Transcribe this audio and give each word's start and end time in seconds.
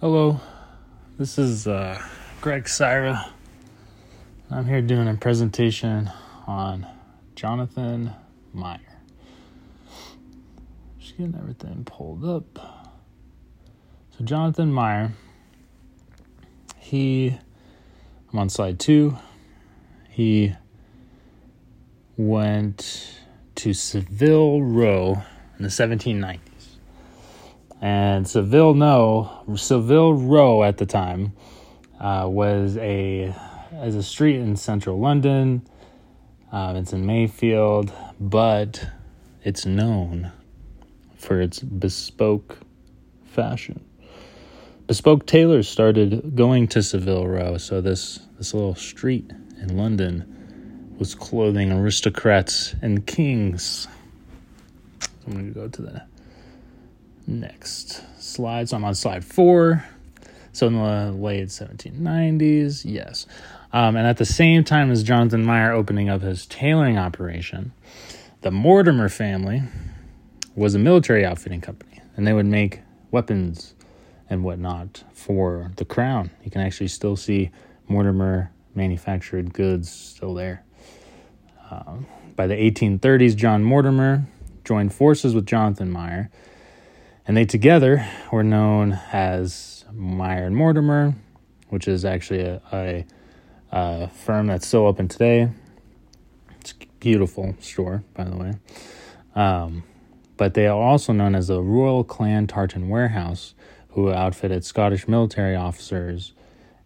Hello, 0.00 0.40
this 1.18 1.36
is 1.36 1.66
uh, 1.66 2.02
Greg 2.40 2.66
Syra. 2.66 3.30
I'm 4.50 4.64
here 4.64 4.80
doing 4.80 5.06
a 5.06 5.14
presentation 5.14 6.10
on 6.46 6.86
Jonathan 7.34 8.12
Meyer. 8.54 8.80
Just 10.98 11.18
getting 11.18 11.34
everything 11.34 11.84
pulled 11.84 12.24
up. 12.24 12.88
So, 14.16 14.24
Jonathan 14.24 14.72
Meyer, 14.72 15.12
he, 16.78 17.36
I'm 18.32 18.38
on 18.38 18.48
slide 18.48 18.80
two, 18.80 19.18
he 20.08 20.54
went 22.16 23.20
to 23.56 23.74
Savile 23.74 24.62
Row 24.62 25.22
in 25.58 25.62
the 25.62 25.68
1790s 25.68 26.49
and 27.80 28.28
Savile 28.28 28.74
No 28.74 29.44
Savile 29.56 30.14
Row 30.14 30.62
at 30.62 30.76
the 30.76 30.86
time 30.86 31.32
uh, 31.98 32.26
was 32.28 32.76
a 32.76 33.34
as 33.72 33.94
a 33.94 34.02
street 34.02 34.36
in 34.36 34.56
central 34.56 34.98
London. 34.98 35.66
Um, 36.52 36.76
it's 36.76 36.92
in 36.92 37.06
Mayfield, 37.06 37.92
but 38.18 38.84
it's 39.44 39.64
known 39.64 40.32
for 41.16 41.40
its 41.40 41.60
bespoke 41.60 42.58
fashion. 43.24 43.84
Bespoke 44.86 45.26
tailors 45.26 45.68
started 45.68 46.34
going 46.34 46.66
to 46.68 46.82
Savile 46.82 47.28
Row, 47.28 47.56
so 47.56 47.80
this 47.80 48.20
this 48.36 48.52
little 48.52 48.74
street 48.74 49.30
in 49.60 49.76
London 49.76 50.94
was 50.98 51.14
clothing 51.14 51.72
aristocrats 51.72 52.74
and 52.82 53.06
kings. 53.06 53.88
I'm 55.26 55.32
going 55.32 55.46
to 55.46 55.54
go 55.54 55.68
to 55.68 55.82
the 55.82 56.02
next 57.30 58.02
slide. 58.22 58.68
So 58.68 58.76
I'm 58.76 58.84
on 58.84 58.94
slide 58.94 59.24
four. 59.24 59.84
So 60.52 60.66
in 60.66 60.74
the 60.74 61.12
late 61.12 61.48
1790s, 61.48 62.82
yes. 62.84 63.26
Um, 63.72 63.96
and 63.96 64.06
at 64.06 64.16
the 64.16 64.24
same 64.24 64.64
time 64.64 64.90
as 64.90 65.02
Jonathan 65.02 65.44
Meyer 65.44 65.72
opening 65.72 66.08
up 66.08 66.22
his 66.22 66.44
tailoring 66.44 66.98
operation, 66.98 67.72
the 68.40 68.50
Mortimer 68.50 69.08
family 69.08 69.62
was 70.56 70.74
a 70.74 70.78
military 70.78 71.24
outfitting 71.24 71.60
company, 71.60 72.00
and 72.16 72.26
they 72.26 72.32
would 72.32 72.46
make 72.46 72.80
weapons 73.12 73.74
and 74.28 74.42
whatnot 74.42 75.04
for 75.12 75.70
the 75.76 75.84
crown. 75.84 76.30
You 76.44 76.50
can 76.50 76.60
actually 76.62 76.88
still 76.88 77.16
see 77.16 77.50
Mortimer 77.86 78.50
manufactured 78.74 79.52
goods 79.52 79.90
still 79.90 80.34
there. 80.34 80.64
Um, 81.70 82.06
by 82.34 82.46
the 82.46 82.54
1830s, 82.54 83.36
John 83.36 83.62
Mortimer 83.62 84.24
joined 84.64 84.92
forces 84.92 85.34
with 85.34 85.46
Jonathan 85.46 85.90
Meyer 85.90 86.30
and 87.26 87.36
they 87.36 87.44
together 87.44 88.06
were 88.32 88.42
known 88.42 88.98
as 89.12 89.84
Meyer 89.92 90.44
and 90.44 90.56
Mortimer, 90.56 91.14
which 91.68 91.86
is 91.88 92.04
actually 92.04 92.40
a, 92.40 92.60
a, 92.72 93.06
a 93.72 94.08
firm 94.08 94.46
that's 94.46 94.66
still 94.66 94.86
open 94.86 95.08
today. 95.08 95.50
It's 96.60 96.72
a 96.72 96.86
beautiful 96.98 97.54
store, 97.60 98.02
by 98.14 98.24
the 98.24 98.36
way. 98.36 98.52
Um, 99.34 99.84
but 100.36 100.54
they 100.54 100.66
are 100.66 100.80
also 100.80 101.12
known 101.12 101.34
as 101.34 101.48
the 101.48 101.60
Royal 101.60 102.02
Clan 102.02 102.46
Tartan 102.46 102.88
Warehouse, 102.88 103.54
who 103.90 104.12
outfitted 104.12 104.64
Scottish 104.64 105.06
military 105.06 105.54
officers 105.54 106.32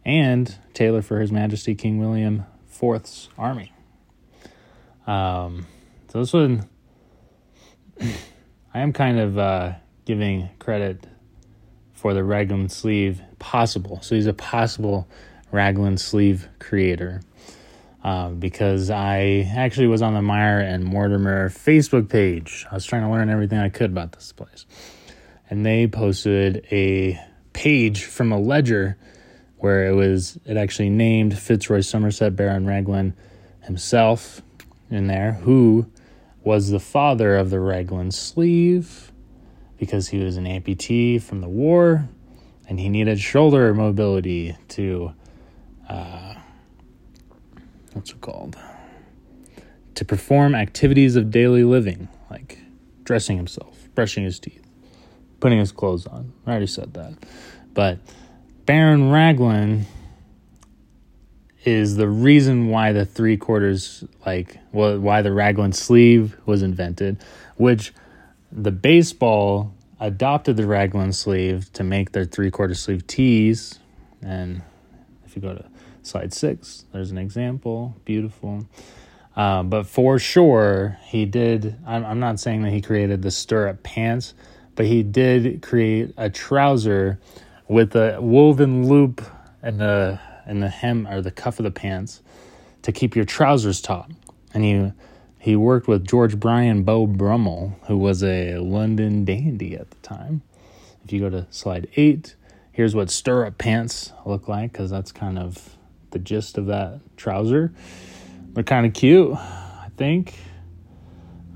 and 0.04 0.56
tailor 0.74 1.02
for 1.02 1.20
His 1.20 1.30
Majesty 1.30 1.74
King 1.74 1.98
William 1.98 2.44
IV's 2.82 3.28
army. 3.38 3.72
Um, 5.06 5.66
so 6.08 6.20
this 6.20 6.32
one, 6.32 6.68
I 8.74 8.80
am 8.80 8.92
kind 8.92 9.18
of 9.18 9.38
uh, 9.38 9.72
giving 10.04 10.50
credit 10.58 11.06
for 11.92 12.14
the 12.14 12.24
raglan 12.24 12.68
sleeve 12.68 13.22
possible. 13.38 14.00
So 14.02 14.14
he's 14.14 14.26
a 14.26 14.34
possible 14.34 15.08
raglan 15.52 15.96
sleeve 15.96 16.48
creator. 16.58 17.22
Uh, 18.02 18.28
because 18.28 18.90
I 18.90 19.50
actually 19.56 19.86
was 19.86 20.02
on 20.02 20.12
the 20.12 20.20
Meyer 20.20 20.60
and 20.60 20.84
Mortimer 20.84 21.48
Facebook 21.48 22.10
page. 22.10 22.66
I 22.70 22.74
was 22.74 22.84
trying 22.84 23.00
to 23.00 23.08
learn 23.08 23.30
everything 23.30 23.58
I 23.58 23.70
could 23.70 23.90
about 23.90 24.12
this 24.12 24.30
place. 24.30 24.66
And 25.48 25.64
they 25.64 25.86
posted 25.86 26.66
a 26.70 27.18
page 27.54 28.04
from 28.04 28.30
a 28.30 28.38
ledger 28.38 28.98
where 29.56 29.86
it 29.86 29.94
was 29.94 30.38
it 30.44 30.58
actually 30.58 30.90
named 30.90 31.38
Fitzroy 31.38 31.80
Somerset 31.80 32.36
Baron 32.36 32.66
Raglan 32.66 33.16
himself 33.62 34.42
in 34.90 35.06
there, 35.06 35.32
who 35.32 35.90
was 36.42 36.68
the 36.68 36.80
father 36.80 37.34
of 37.36 37.48
the 37.48 37.60
Raglan 37.60 38.10
sleeve 38.10 39.12
because 39.78 40.08
he 40.08 40.18
was 40.18 40.36
an 40.36 40.44
amputee 40.44 41.20
from 41.20 41.40
the 41.40 41.48
war 41.48 42.08
and 42.68 42.80
he 42.80 42.88
needed 42.88 43.20
shoulder 43.20 43.74
mobility 43.74 44.56
to 44.68 45.12
uh, 45.88 46.34
what's 47.92 48.10
it 48.10 48.20
called? 48.20 48.56
To 49.96 50.04
perform 50.04 50.54
activities 50.54 51.16
of 51.16 51.30
daily 51.30 51.64
living 51.64 52.08
like 52.30 52.58
dressing 53.04 53.36
himself 53.36 53.88
brushing 53.94 54.24
his 54.24 54.40
teeth 54.40 54.64
putting 55.44 55.58
his 55.58 55.72
clothes 55.72 56.06
on. 56.06 56.32
I 56.46 56.52
already 56.52 56.66
said 56.66 56.94
that. 56.94 57.12
But 57.74 57.98
baron 58.64 59.10
raglan 59.10 59.84
is 61.66 61.96
the 61.96 62.08
reason 62.08 62.68
why 62.68 62.92
the 62.92 63.04
three 63.04 63.36
quarters 63.36 64.04
like 64.24 64.58
well, 64.72 64.98
why 64.98 65.20
the 65.20 65.32
raglan 65.32 65.72
sleeve 65.72 66.36
was 66.46 66.62
invented 66.62 67.18
which 67.56 67.92
the 68.54 68.70
baseball 68.70 69.74
adopted 69.98 70.56
the 70.56 70.66
raglan 70.66 71.12
sleeve 71.12 71.72
to 71.72 71.82
make 71.82 72.12
their 72.12 72.24
three 72.24 72.50
quarter 72.50 72.74
sleeve 72.74 73.06
tees. 73.06 73.80
And 74.22 74.62
if 75.26 75.34
you 75.34 75.42
go 75.42 75.54
to 75.54 75.64
slide 76.02 76.32
six, 76.32 76.84
there's 76.92 77.10
an 77.10 77.18
example. 77.18 77.96
Beautiful. 78.04 78.66
Uh, 79.36 79.64
but 79.64 79.86
for 79.86 80.20
sure, 80.20 80.98
he 81.06 81.26
did. 81.26 81.76
I'm, 81.84 82.04
I'm 82.04 82.20
not 82.20 82.38
saying 82.38 82.62
that 82.62 82.70
he 82.70 82.80
created 82.80 83.22
the 83.22 83.32
stirrup 83.32 83.82
pants, 83.82 84.34
but 84.76 84.86
he 84.86 85.02
did 85.02 85.60
create 85.60 86.14
a 86.16 86.30
trouser 86.30 87.18
with 87.66 87.96
a 87.96 88.18
woven 88.20 88.86
loop 88.86 89.20
in 89.62 89.78
the 89.78 90.20
in 90.46 90.60
the 90.60 90.68
hem 90.68 91.08
or 91.08 91.22
the 91.22 91.30
cuff 91.30 91.58
of 91.58 91.64
the 91.64 91.70
pants 91.70 92.20
to 92.82 92.92
keep 92.92 93.16
your 93.16 93.24
trousers 93.24 93.80
taut. 93.80 94.10
And 94.52 94.64
you 94.64 94.92
he 95.44 95.56
worked 95.56 95.86
with 95.86 96.06
George 96.06 96.40
Bryan 96.40 96.84
Beau 96.84 97.06
Brummel, 97.06 97.78
who 97.86 97.98
was 97.98 98.24
a 98.24 98.56
London 98.56 99.26
dandy 99.26 99.74
at 99.76 99.90
the 99.90 99.96
time. 99.98 100.40
If 101.04 101.12
you 101.12 101.20
go 101.20 101.28
to 101.28 101.46
slide 101.50 101.86
eight, 101.96 102.34
here's 102.72 102.94
what 102.94 103.10
stirrup 103.10 103.58
pants 103.58 104.14
look 104.24 104.48
like, 104.48 104.72
because 104.72 104.90
that's 104.90 105.12
kind 105.12 105.38
of 105.38 105.76
the 106.12 106.18
gist 106.18 106.56
of 106.56 106.64
that 106.68 107.00
trouser. 107.18 107.74
They're 108.54 108.64
kind 108.64 108.86
of 108.86 108.94
cute, 108.94 109.34
I 109.34 109.90
think. 109.98 110.32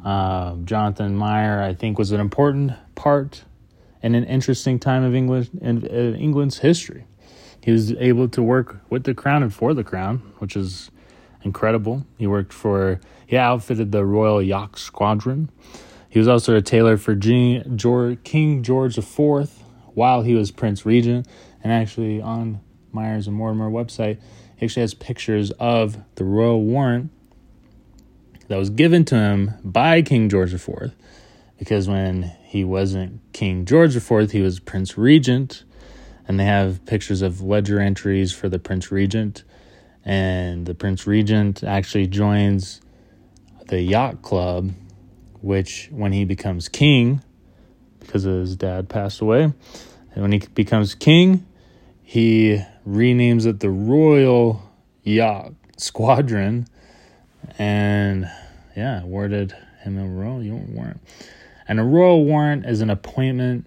Uh, 0.05 0.57
Jonathan 0.65 1.17
Meyer, 1.17 1.63
I 1.63 1.73
think, 1.73 1.99
was 1.99 2.13
an 2.13 2.21
important 2.21 2.73
part 2.95 3.45
in 4.03 4.15
an 4.15 4.25
interesting 4.25 4.79
time 4.79 5.03
of 5.03 5.15
English 5.15 5.49
in, 5.63 5.87
in 5.87 6.15
England's 6.17 6.59
history. 6.59 7.07
He 7.65 7.73
was 7.73 7.93
able 7.93 8.29
to 8.29 8.43
work 8.43 8.83
with 8.91 9.05
the 9.05 9.15
crown 9.15 9.43
and 9.43 9.55
for 9.55 9.73
the 9.73 9.83
crown, 9.83 10.35
which 10.41 10.57
is 10.57 10.91
incredible. 11.43 12.07
He 12.19 12.27
worked 12.27 12.53
for, 12.53 13.01
he 13.27 13.37
outfitted 13.37 13.93
the 13.93 14.05
Royal 14.05 14.43
Yacht 14.43 14.79
Squadron. 14.79 15.51
He 16.09 16.19
was 16.19 16.29
also 16.29 16.57
a 16.57 16.63
tailor 16.63 16.97
for 16.97 17.15
King 17.17 18.63
George 18.63 18.99
IV 18.99 19.51
while 19.95 20.23
he 20.23 20.35
was 20.35 20.51
Prince 20.51 20.87
Regent. 20.87 21.27
And 21.63 21.73
actually, 21.73 22.23
on 22.23 22.61
Myers 22.93 23.27
and 23.27 23.37
Mortimer 23.37 23.71
website, 23.71 24.19
he 24.57 24.67
actually 24.67 24.83
has 24.83 24.95
pictures 24.95 25.51
of 25.53 25.99
the 26.15 26.25
royal 26.25 26.63
warrant 26.63 27.11
that 28.49 28.57
was 28.57 28.71
given 28.71 29.05
to 29.07 29.17
him 29.17 29.53
by 29.63 30.03
King 30.03 30.29
George 30.29 30.55
IV. 30.55 30.95
Because 31.59 31.89
when 31.89 32.33
he 32.43 32.65
wasn't 32.65 33.21
King 33.33 33.65
George 33.65 33.95
IV, 33.95 34.31
he 34.31 34.41
was 34.41 34.61
Prince 34.61 34.97
Regent. 34.97 35.65
And 36.27 36.39
they 36.39 36.45
have 36.45 36.85
pictures 36.87 37.23
of 37.23 37.43
ledger 37.43 37.81
entries 37.81 38.33
for 38.33 38.49
the 38.49 38.59
Prince 38.59 38.91
Regent 38.91 39.45
and 40.05 40.67
the 40.67 40.75
Prince 40.75 41.07
Regent 41.07 41.63
actually 41.63 42.07
joins 42.07 42.81
the 43.69 43.81
yacht 43.81 44.23
club, 44.23 44.73
which 45.41 45.89
when 45.91 46.13
he 46.13 46.25
becomes 46.25 46.69
king, 46.69 47.23
because 48.01 48.23
his 48.23 48.57
dad 48.57 48.89
passed 48.89 49.21
away, 49.21 49.43
and 49.43 50.23
when 50.23 50.33
he 50.33 50.39
becomes 50.55 50.95
king, 50.95 51.47
he 52.03 52.63
renames 52.87 53.45
it 53.45 53.61
the 53.61 53.71
Royal 53.71 54.63
Yacht 55.03 55.53
Squadron, 55.77 56.67
and 57.59 58.31
yeah, 58.77 59.03
awarded 59.03 59.55
him 59.83 59.99
a 59.99 60.07
royal 60.07 60.41
warrant. 60.41 61.01
And 61.67 61.79
a 61.79 61.85
royal 61.85 62.25
warrant 62.25 62.65
is 62.65 62.81
an 62.81 62.91
appointment. 62.91 63.67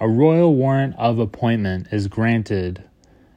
A 0.00 0.08
royal 0.08 0.54
warrant 0.54 0.96
of 0.98 1.18
appointment 1.18 1.88
is 1.92 2.08
granted 2.08 2.82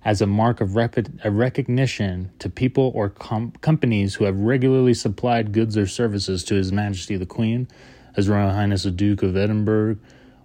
as 0.03 0.21
a 0.21 0.27
mark 0.27 0.61
of 0.61 0.75
rep- 0.75 0.97
a 1.23 1.31
recognition 1.31 2.31
to 2.39 2.49
people 2.49 2.91
or 2.95 3.09
com- 3.09 3.51
companies 3.61 4.15
who 4.15 4.25
have 4.25 4.39
regularly 4.39 4.93
supplied 4.93 5.51
goods 5.51 5.77
or 5.77 5.87
services 5.87 6.43
to 6.45 6.55
His 6.55 6.71
Majesty 6.71 7.17
the 7.17 7.25
Queen, 7.25 7.67
His 8.15 8.29
Royal 8.29 8.51
Highness 8.51 8.83
the 8.83 8.91
Duke 8.91 9.23
of 9.23 9.35
Edinburgh, 9.35 9.97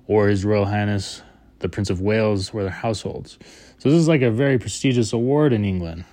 or 0.07 0.29
His 0.29 0.45
Royal 0.45 0.67
Highness 0.67 1.23
the 1.61 1.69
Prince 1.69 1.89
of 1.89 2.01
Wales 2.01 2.53
or 2.53 2.63
their 2.63 2.71
households. 2.71 3.39
So 3.79 3.91
this 3.91 3.99
is 3.99 4.09
like 4.09 4.23
a 4.23 4.31
very 4.31 4.59
prestigious 4.59 5.13
award 5.13 5.53
in 5.53 5.65
England. 5.65 6.05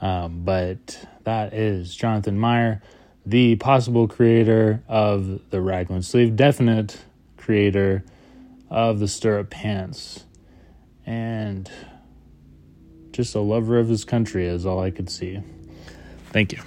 Um, 0.00 0.44
but 0.44 1.04
that 1.24 1.52
is 1.52 1.94
Jonathan 1.94 2.38
Meyer, 2.38 2.80
the 3.26 3.56
possible 3.56 4.08
creator 4.08 4.82
of 4.88 5.50
the 5.50 5.60
raglan 5.60 6.02
sleeve, 6.02 6.36
definite 6.36 6.98
creator 7.36 8.04
of 8.70 8.98
the 8.98 9.08
stirrup 9.08 9.50
pants, 9.50 10.24
and 11.04 11.70
just 13.12 13.34
a 13.34 13.40
lover 13.40 13.78
of 13.78 13.88
his 13.88 14.04
country 14.04 14.46
is 14.46 14.66
all 14.66 14.80
I 14.80 14.90
could 14.90 15.10
see. 15.10 15.40
Thank 16.32 16.52
you. 16.52 16.60